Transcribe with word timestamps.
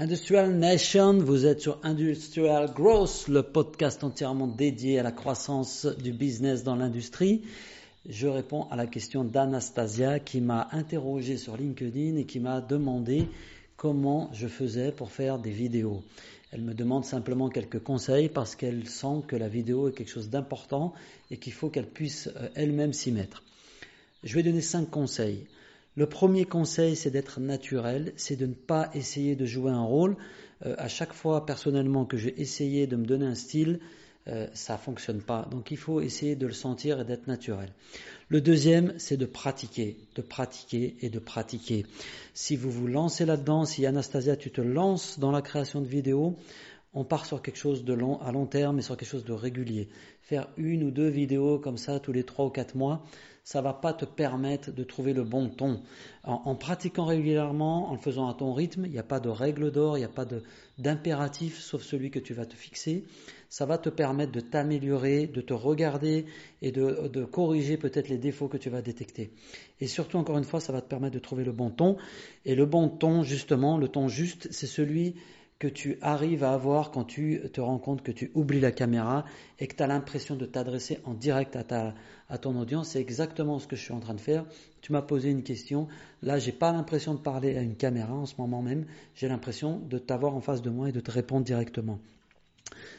Industrial 0.00 0.52
Nation, 0.52 1.18
vous 1.18 1.44
êtes 1.44 1.60
sur 1.60 1.80
Industrial 1.82 2.72
Growth, 2.72 3.26
le 3.26 3.42
podcast 3.42 4.04
entièrement 4.04 4.46
dédié 4.46 5.00
à 5.00 5.02
la 5.02 5.10
croissance 5.10 5.86
du 5.86 6.12
business 6.12 6.62
dans 6.62 6.76
l'industrie. 6.76 7.42
Je 8.08 8.28
réponds 8.28 8.68
à 8.70 8.76
la 8.76 8.86
question 8.86 9.24
d'Anastasia 9.24 10.20
qui 10.20 10.40
m'a 10.40 10.68
interrogé 10.70 11.36
sur 11.36 11.56
LinkedIn 11.56 12.14
et 12.16 12.26
qui 12.26 12.38
m'a 12.38 12.60
demandé 12.60 13.26
comment 13.76 14.30
je 14.32 14.46
faisais 14.46 14.92
pour 14.92 15.10
faire 15.10 15.40
des 15.40 15.50
vidéos. 15.50 16.04
Elle 16.52 16.62
me 16.62 16.74
demande 16.74 17.04
simplement 17.04 17.48
quelques 17.48 17.82
conseils 17.82 18.28
parce 18.28 18.54
qu'elle 18.54 18.86
sent 18.88 19.24
que 19.26 19.34
la 19.34 19.48
vidéo 19.48 19.88
est 19.88 19.92
quelque 19.92 20.12
chose 20.12 20.30
d'important 20.30 20.94
et 21.32 21.38
qu'il 21.38 21.52
faut 21.52 21.70
qu'elle 21.70 21.88
puisse 21.88 22.28
euh, 22.36 22.48
elle-même 22.54 22.92
s'y 22.92 23.10
mettre. 23.10 23.42
Je 24.22 24.32
vais 24.36 24.44
donner 24.44 24.60
cinq 24.60 24.90
conseils. 24.90 25.48
Le 25.98 26.06
premier 26.06 26.44
conseil, 26.44 26.94
c'est 26.94 27.10
d'être 27.10 27.40
naturel, 27.40 28.12
c'est 28.14 28.36
de 28.36 28.46
ne 28.46 28.54
pas 28.54 28.88
essayer 28.94 29.34
de 29.34 29.44
jouer 29.44 29.72
un 29.72 29.82
rôle. 29.82 30.16
Euh, 30.64 30.76
à 30.78 30.86
chaque 30.86 31.12
fois, 31.12 31.44
personnellement, 31.44 32.04
que 32.04 32.16
j'ai 32.16 32.40
essayé 32.40 32.86
de 32.86 32.94
me 32.94 33.04
donner 33.04 33.26
un 33.26 33.34
style, 33.34 33.80
euh, 34.28 34.46
ça 34.52 34.74
ne 34.74 34.78
fonctionne 34.78 35.20
pas. 35.20 35.48
Donc 35.50 35.72
il 35.72 35.76
faut 35.76 36.00
essayer 36.00 36.36
de 36.36 36.46
le 36.46 36.52
sentir 36.52 37.00
et 37.00 37.04
d'être 37.04 37.26
naturel. 37.26 37.72
Le 38.28 38.40
deuxième, 38.40 38.94
c'est 38.98 39.16
de 39.16 39.26
pratiquer, 39.26 39.96
de 40.14 40.22
pratiquer 40.22 40.94
et 41.00 41.10
de 41.10 41.18
pratiquer. 41.18 41.84
Si 42.32 42.54
vous 42.54 42.70
vous 42.70 42.86
lancez 42.86 43.24
là-dedans, 43.26 43.64
si 43.64 43.84
Anastasia, 43.84 44.36
tu 44.36 44.52
te 44.52 44.60
lances 44.60 45.18
dans 45.18 45.32
la 45.32 45.42
création 45.42 45.80
de 45.80 45.88
vidéos, 45.88 46.36
on 46.98 47.04
part 47.04 47.26
sur 47.26 47.40
quelque 47.42 47.58
chose 47.58 47.84
de 47.84 47.94
long, 47.94 48.20
à 48.22 48.32
long 48.32 48.46
terme 48.46 48.80
et 48.80 48.82
sur 48.82 48.96
quelque 48.96 49.08
chose 49.08 49.24
de 49.24 49.32
régulier. 49.32 49.88
Faire 50.20 50.48
une 50.56 50.82
ou 50.82 50.90
deux 50.90 51.06
vidéos 51.06 51.60
comme 51.60 51.76
ça 51.76 52.00
tous 52.00 52.10
les 52.10 52.24
trois 52.24 52.46
ou 52.46 52.50
quatre 52.50 52.74
mois, 52.74 53.04
ça 53.44 53.62
va 53.62 53.72
pas 53.72 53.92
te 53.92 54.04
permettre 54.04 54.72
de 54.72 54.82
trouver 54.82 55.12
le 55.12 55.22
bon 55.22 55.48
ton. 55.48 55.80
En, 56.24 56.56
pratiquant 56.56 57.04
régulièrement, 57.04 57.88
en 57.88 57.92
le 57.92 58.00
faisant 58.00 58.28
à 58.28 58.34
ton 58.34 58.52
rythme, 58.52 58.84
il 58.84 58.90
n'y 58.90 58.98
a 58.98 59.04
pas 59.04 59.20
de 59.20 59.28
règle 59.28 59.70
d'or, 59.70 59.96
il 59.96 60.00
n'y 60.00 60.06
a 60.06 60.08
pas 60.08 60.26
d'impératif 60.76 61.60
sauf 61.60 61.82
celui 61.82 62.10
que 62.10 62.18
tu 62.18 62.34
vas 62.34 62.46
te 62.46 62.56
fixer. 62.56 63.04
Ça 63.48 63.64
va 63.64 63.78
te 63.78 63.88
permettre 63.90 64.32
de 64.32 64.40
t'améliorer, 64.40 65.28
de 65.28 65.40
te 65.40 65.54
regarder 65.54 66.26
et 66.62 66.72
de, 66.72 67.06
de 67.06 67.24
corriger 67.24 67.76
peut-être 67.76 68.08
les 68.08 68.18
défauts 68.18 68.48
que 68.48 68.58
tu 68.58 68.70
vas 68.70 68.82
détecter. 68.82 69.30
Et 69.80 69.86
surtout, 69.86 70.18
encore 70.18 70.36
une 70.36 70.44
fois, 70.44 70.58
ça 70.58 70.72
va 70.72 70.80
te 70.80 70.88
permettre 70.88 71.14
de 71.14 71.20
trouver 71.20 71.44
le 71.44 71.52
bon 71.52 71.70
ton. 71.70 71.96
Et 72.44 72.56
le 72.56 72.66
bon 72.66 72.88
ton, 72.88 73.22
justement, 73.22 73.78
le 73.78 73.86
ton 73.86 74.08
juste, 74.08 74.48
c'est 74.50 74.66
celui 74.66 75.14
que 75.58 75.66
tu 75.66 75.98
arrives 76.02 76.44
à 76.44 76.52
avoir 76.52 76.92
quand 76.92 77.04
tu 77.04 77.40
te 77.52 77.60
rends 77.60 77.78
compte 77.78 78.02
que 78.02 78.12
tu 78.12 78.30
oublies 78.34 78.60
la 78.60 78.70
caméra 78.70 79.24
et 79.58 79.66
que 79.66 79.74
tu 79.74 79.82
as 79.82 79.88
l'impression 79.88 80.36
de 80.36 80.46
t'adresser 80.46 81.00
en 81.04 81.14
direct 81.14 81.56
à, 81.56 81.64
ta, 81.64 81.94
à 82.28 82.38
ton 82.38 82.56
audience. 82.58 82.90
C'est 82.90 83.00
exactement 83.00 83.58
ce 83.58 83.66
que 83.66 83.74
je 83.74 83.82
suis 83.82 83.92
en 83.92 83.98
train 83.98 84.14
de 84.14 84.20
faire. 84.20 84.44
Tu 84.82 84.92
m'as 84.92 85.02
posé 85.02 85.30
une 85.30 85.42
question. 85.42 85.88
Là, 86.22 86.38
j'ai 86.38 86.52
pas 86.52 86.72
l'impression 86.72 87.14
de 87.14 87.18
parler 87.18 87.56
à 87.56 87.62
une 87.62 87.74
caméra 87.74 88.14
en 88.14 88.26
ce 88.26 88.34
moment 88.38 88.62
même. 88.62 88.86
J'ai 89.16 89.28
l'impression 89.28 89.80
de 89.80 89.98
t'avoir 89.98 90.36
en 90.36 90.40
face 90.40 90.62
de 90.62 90.70
moi 90.70 90.90
et 90.90 90.92
de 90.92 91.00
te 91.00 91.10
répondre 91.10 91.44
directement. 91.44 91.98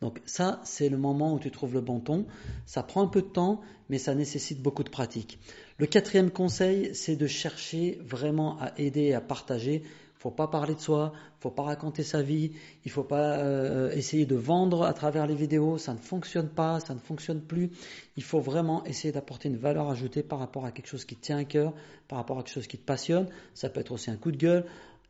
Donc 0.00 0.20
ça, 0.24 0.60
c'est 0.64 0.88
le 0.88 0.96
moment 0.96 1.34
où 1.34 1.38
tu 1.38 1.50
trouves 1.52 1.74
le 1.74 1.80
bon 1.80 2.00
ton. 2.00 2.26
Ça 2.66 2.82
prend 2.82 3.02
un 3.02 3.06
peu 3.06 3.22
de 3.22 3.28
temps, 3.28 3.60
mais 3.90 3.98
ça 3.98 4.14
nécessite 4.14 4.60
beaucoup 4.60 4.82
de 4.82 4.90
pratique. 4.90 5.38
Le 5.78 5.86
quatrième 5.86 6.30
conseil, 6.30 6.94
c'est 6.94 7.16
de 7.16 7.26
chercher 7.26 7.98
vraiment 8.02 8.58
à 8.58 8.72
aider 8.78 9.02
et 9.02 9.14
à 9.14 9.20
partager 9.20 9.82
faut 10.20 10.30
pas 10.30 10.48
parler 10.48 10.74
de 10.74 10.80
soi, 10.80 11.14
faut 11.38 11.50
pas 11.50 11.62
raconter 11.62 12.02
sa 12.02 12.20
vie, 12.20 12.52
il 12.84 12.90
faut 12.90 13.04
pas 13.04 13.38
euh, 13.38 13.90
essayer 13.92 14.26
de 14.26 14.36
vendre 14.36 14.82
à 14.82 14.92
travers 14.92 15.26
les 15.26 15.34
vidéos, 15.34 15.78
ça 15.78 15.94
ne 15.94 15.98
fonctionne 15.98 16.50
pas, 16.50 16.78
ça 16.78 16.92
ne 16.92 16.98
fonctionne 16.98 17.40
plus. 17.40 17.70
Il 18.18 18.22
faut 18.22 18.38
vraiment 18.38 18.84
essayer 18.84 19.12
d'apporter 19.12 19.48
une 19.48 19.56
valeur 19.56 19.88
ajoutée 19.88 20.22
par 20.22 20.38
rapport 20.38 20.66
à 20.66 20.72
quelque 20.72 20.88
chose 20.88 21.06
qui 21.06 21.16
tient 21.16 21.38
à 21.38 21.44
cœur, 21.44 21.72
par 22.06 22.18
rapport 22.18 22.38
à 22.38 22.42
quelque 22.42 22.52
chose 22.52 22.66
qui 22.66 22.76
te 22.76 22.84
passionne. 22.84 23.28
Ça 23.54 23.70
peut 23.70 23.80
être 23.80 23.92
aussi 23.92 24.10
un 24.10 24.16
coup 24.16 24.30
de 24.30 24.36
gueule. 24.36 24.66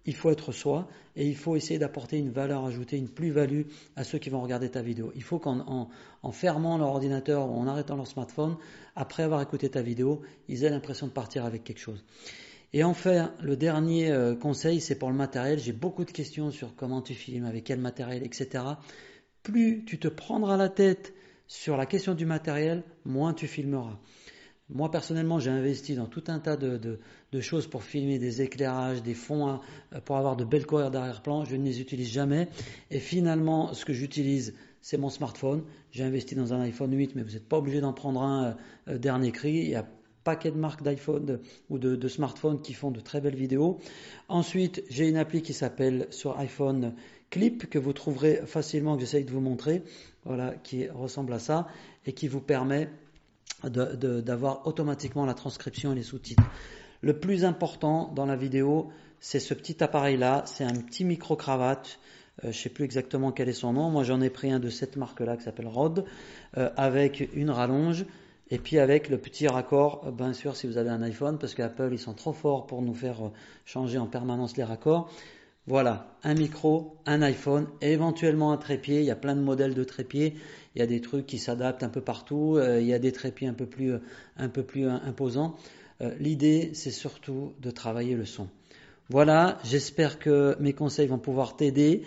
Il 0.06 0.14
faut 0.14 0.30
être 0.30 0.52
soi 0.52 0.86
et 1.16 1.26
il 1.26 1.36
faut 1.36 1.56
essayer 1.56 1.80
d'apporter 1.80 2.16
une 2.16 2.30
valeur 2.30 2.64
ajoutée, 2.64 2.96
une 2.96 3.08
plus-value 3.08 3.62
à 3.96 4.04
ceux 4.04 4.18
qui 4.18 4.30
vont 4.30 4.40
regarder 4.40 4.70
ta 4.70 4.80
vidéo. 4.80 5.10
Il 5.16 5.24
faut 5.24 5.40
qu'en 5.40 5.90
en, 6.22 6.32
fermant 6.32 6.78
leur 6.78 6.90
ordinateur 6.90 7.50
ou 7.50 7.58
en 7.58 7.66
arrêtant 7.66 7.96
leur 7.96 8.06
smartphone, 8.06 8.56
après 8.94 9.24
avoir 9.24 9.42
écouté 9.42 9.68
ta 9.68 9.82
vidéo, 9.82 10.22
ils 10.48 10.62
aient 10.62 10.70
l'impression 10.70 11.08
de 11.08 11.12
partir 11.12 11.44
avec 11.44 11.64
quelque 11.64 11.80
chose. 11.80 12.04
Et 12.72 12.84
enfin, 12.84 13.34
le 13.42 13.56
dernier 13.56 14.10
euh, 14.10 14.36
conseil, 14.36 14.80
c'est 14.80 14.98
pour 14.98 15.10
le 15.10 15.16
matériel. 15.16 15.58
J'ai 15.58 15.72
beaucoup 15.72 16.04
de 16.04 16.10
questions 16.10 16.50
sur 16.50 16.76
comment 16.76 17.02
tu 17.02 17.14
filmes, 17.14 17.44
avec 17.44 17.64
quel 17.64 17.80
matériel, 17.80 18.22
etc. 18.22 18.64
Plus 19.42 19.84
tu 19.84 19.98
te 19.98 20.08
prendras 20.08 20.56
la 20.56 20.68
tête 20.68 21.12
sur 21.48 21.76
la 21.76 21.86
question 21.86 22.14
du 22.14 22.26
matériel, 22.26 22.84
moins 23.04 23.34
tu 23.34 23.48
filmeras. 23.48 23.98
Moi, 24.72 24.88
personnellement, 24.88 25.40
j'ai 25.40 25.50
investi 25.50 25.96
dans 25.96 26.06
tout 26.06 26.22
un 26.28 26.38
tas 26.38 26.56
de, 26.56 27.00
choses 27.40 27.66
pour 27.66 27.82
filmer 27.82 28.20
des 28.20 28.40
éclairages, 28.40 29.02
des 29.02 29.14
fonds, 29.14 29.48
hein, 29.48 29.60
pour 30.04 30.16
avoir 30.16 30.36
de 30.36 30.44
belles 30.44 30.64
couleurs 30.64 30.92
d'arrière-plan. 30.92 31.44
Je 31.44 31.56
ne 31.56 31.64
les 31.64 31.80
utilise 31.80 32.08
jamais. 32.08 32.48
Et 32.92 33.00
finalement, 33.00 33.74
ce 33.74 33.84
que 33.84 33.92
j'utilise, 33.92 34.54
c'est 34.80 34.96
mon 34.96 35.10
smartphone. 35.10 35.64
J'ai 35.90 36.04
investi 36.04 36.36
dans 36.36 36.54
un 36.54 36.60
iPhone 36.60 36.96
8, 36.96 37.16
mais 37.16 37.24
vous 37.24 37.32
n'êtes 37.32 37.48
pas 37.48 37.58
obligé 37.58 37.80
d'en 37.80 37.92
prendre 37.92 38.22
un 38.22 38.56
euh, 38.86 38.96
dernier 38.96 39.32
cri. 39.32 39.54
Il 39.54 39.70
y 39.70 39.74
a 39.74 39.88
paquet 40.24 40.50
de 40.50 40.58
marques 40.58 40.82
d'iPhone 40.82 41.40
ou 41.68 41.78
de, 41.78 42.08
smartphones 42.08 42.60
qui 42.60 42.74
font 42.74 42.90
de 42.90 43.00
très 43.00 43.20
belles 43.20 43.36
vidéos. 43.36 43.78
Ensuite, 44.28 44.82
j'ai 44.90 45.08
une 45.08 45.16
appli 45.16 45.42
qui 45.42 45.52
s'appelle 45.52 46.06
sur 46.10 46.38
iPhone 46.38 46.94
Clip 47.30 47.70
que 47.70 47.78
vous 47.78 47.92
trouverez 47.92 48.42
facilement, 48.44 48.96
que 48.96 49.00
j'essaye 49.00 49.24
de 49.24 49.30
vous 49.30 49.40
montrer, 49.40 49.82
voilà, 50.24 50.54
qui 50.62 50.88
ressemble 50.88 51.32
à 51.32 51.38
ça 51.38 51.68
et 52.06 52.12
qui 52.12 52.28
vous 52.28 52.40
permet 52.40 52.90
d'avoir 53.62 54.66
automatiquement 54.66 55.26
la 55.26 55.34
transcription 55.34 55.92
et 55.92 55.94
les 55.94 56.02
sous-titres. 56.02 56.42
Le 57.02 57.18
plus 57.18 57.44
important 57.44 58.12
dans 58.14 58.26
la 58.26 58.36
vidéo, 58.36 58.90
c'est 59.20 59.38
ce 59.38 59.54
petit 59.54 59.82
appareil-là, 59.82 60.42
c'est 60.46 60.64
un 60.64 60.74
petit 60.74 61.04
micro-cravate. 61.04 61.98
Euh, 62.44 62.44
je 62.44 62.48
ne 62.48 62.52
sais 62.52 62.68
plus 62.68 62.84
exactement 62.84 63.32
quel 63.32 63.48
est 63.48 63.54
son 63.54 63.74
nom. 63.74 63.90
Moi, 63.90 64.02
j'en 64.02 64.20
ai 64.20 64.30
pris 64.30 64.50
un 64.50 64.58
de 64.58 64.70
cette 64.70 64.96
marque-là 64.96 65.36
qui 65.36 65.44
s'appelle 65.44 65.68
Rode, 65.68 66.04
euh, 66.56 66.70
avec 66.76 67.28
une 67.34 67.50
rallonge 67.50 68.06
et 68.50 68.58
puis 68.58 68.78
avec 68.78 69.08
le 69.08 69.18
petit 69.18 69.46
raccord, 69.46 70.02
euh, 70.06 70.10
bien 70.10 70.32
sûr 70.32 70.56
si 70.56 70.66
vous 70.66 70.76
avez 70.76 70.90
un 70.90 71.02
iPhone, 71.02 71.38
parce 71.38 71.54
qu'Apple 71.54 71.90
ils 71.92 71.98
sont 71.98 72.14
trop 72.14 72.32
forts 72.32 72.66
pour 72.66 72.82
nous 72.82 72.94
faire 72.94 73.26
euh, 73.26 73.30
changer 73.64 73.98
en 73.98 74.06
permanence 74.06 74.56
les 74.56 74.64
raccords. 74.64 75.10
Voilà, 75.66 76.16
un 76.24 76.34
micro, 76.34 76.96
un 77.06 77.22
iPhone, 77.22 77.68
éventuellement 77.80 78.50
un 78.52 78.56
trépied. 78.56 79.00
Il 79.00 79.04
y 79.04 79.10
a 79.10 79.16
plein 79.16 79.36
de 79.36 79.40
modèles 79.40 79.74
de 79.74 79.84
trépieds. 79.84 80.34
Il 80.74 80.80
y 80.80 80.82
a 80.82 80.86
des 80.86 81.00
trucs 81.00 81.26
qui 81.26 81.38
s'adaptent 81.38 81.82
un 81.82 81.90
peu 81.90 82.00
partout. 82.00 82.56
Euh, 82.56 82.80
il 82.80 82.86
y 82.86 82.94
a 82.94 82.98
des 82.98 83.12
trépieds 83.12 83.46
un 83.46 83.54
peu 83.54 83.66
plus, 83.66 83.94
un 84.36 84.48
peu 84.48 84.62
plus 84.62 84.88
imposants. 84.88 85.54
L'idée, 86.18 86.70
c'est 86.72 86.90
surtout 86.90 87.52
de 87.60 87.70
travailler 87.70 88.14
le 88.14 88.24
son. 88.24 88.48
Voilà, 89.10 89.58
j'espère 89.64 90.18
que 90.18 90.56
mes 90.58 90.72
conseils 90.72 91.06
vont 91.06 91.18
pouvoir 91.18 91.56
t'aider. 91.56 92.04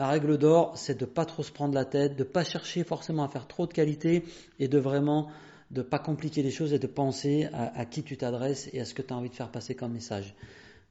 La 0.00 0.08
règle 0.08 0.38
d'or, 0.38 0.72
c'est 0.78 0.98
de 0.98 1.04
ne 1.04 1.10
pas 1.10 1.26
trop 1.26 1.42
se 1.42 1.52
prendre 1.52 1.74
la 1.74 1.84
tête, 1.84 2.16
de 2.16 2.20
ne 2.20 2.28
pas 2.28 2.42
chercher 2.42 2.84
forcément 2.84 3.22
à 3.22 3.28
faire 3.28 3.46
trop 3.46 3.66
de 3.66 3.74
qualité 3.74 4.24
et 4.58 4.66
de 4.66 4.78
vraiment 4.78 5.28
de 5.70 5.82
pas 5.82 5.98
compliquer 5.98 6.42
les 6.42 6.50
choses 6.50 6.72
et 6.72 6.78
de 6.78 6.86
penser 6.86 7.48
à, 7.52 7.78
à 7.78 7.84
qui 7.84 8.02
tu 8.02 8.16
t'adresses 8.16 8.70
et 8.72 8.80
à 8.80 8.86
ce 8.86 8.94
que 8.94 9.02
tu 9.02 9.12
as 9.12 9.16
envie 9.18 9.28
de 9.28 9.34
faire 9.34 9.50
passer 9.50 9.74
comme 9.74 9.92
message. 9.92 10.34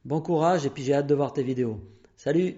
Bon 0.05 0.21
courage 0.21 0.67
et 0.67 0.69
puis 0.69 0.83
j'ai 0.83 0.93
hâte 0.93 1.07
de 1.07 1.15
voir 1.15 1.33
tes 1.33 1.41
vidéos. 1.41 1.79
Salut 2.17 2.57